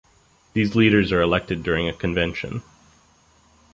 [0.53, 2.63] These leaders are elected during a convention.